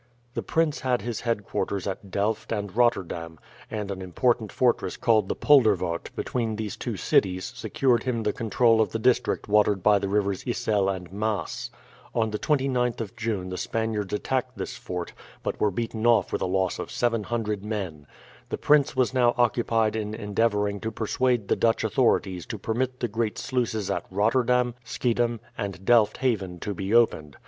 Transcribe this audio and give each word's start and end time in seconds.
The 0.33 0.41
prince 0.41 0.79
had 0.79 1.03
his 1.03 1.21
headquarters 1.21 1.85
at 1.85 2.09
Delft 2.09 2.51
and 2.51 2.75
Rotterdam, 2.75 3.37
and 3.69 3.91
an 3.91 4.01
important 4.01 4.51
fortress 4.51 4.97
called 4.97 5.29
the 5.29 5.35
Polderwaert 5.35 6.09
between 6.15 6.55
these 6.55 6.75
two 6.75 6.97
cities 6.97 7.53
secured 7.55 8.01
him 8.01 8.23
the 8.23 8.33
control 8.33 8.81
of 8.81 8.93
the 8.93 8.97
district 8.97 9.47
watered 9.47 9.83
by 9.83 9.99
the 9.99 10.09
rivers 10.09 10.43
Yssel 10.43 10.89
and 10.89 11.13
Maas. 11.13 11.69
On 12.15 12.31
the 12.31 12.39
29th 12.39 12.99
of 12.99 13.15
June 13.15 13.49
the 13.49 13.59
Spaniards 13.59 14.11
attacked 14.11 14.57
this 14.57 14.75
fort, 14.75 15.13
but 15.43 15.61
were 15.61 15.69
beaten 15.69 16.07
off 16.07 16.33
with 16.33 16.41
a 16.41 16.47
loss 16.47 16.79
of 16.79 16.89
700 16.89 17.63
men. 17.63 18.07
The 18.49 18.57
prince 18.57 18.95
was 18.95 19.13
now 19.13 19.35
occupied 19.37 19.95
in 19.95 20.15
endeavouring 20.15 20.79
to 20.79 20.89
persuade 20.91 21.47
the 21.47 21.55
Dutch 21.55 21.83
authorities 21.83 22.47
to 22.47 22.57
permit 22.57 23.01
the 23.01 23.07
great 23.07 23.37
sluices 23.37 23.91
at 23.91 24.07
Rotterdam, 24.09 24.73
Schiedam, 24.83 25.39
and 25.55 25.85
Delft 25.85 26.17
Haven 26.17 26.59
to 26.61 26.73
be 26.73 26.91
opened. 26.91 27.37